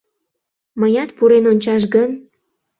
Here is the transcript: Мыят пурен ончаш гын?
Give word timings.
Мыят 0.79 1.09
пурен 1.17 1.45
ончаш 1.51 1.83
гын? 1.93 2.11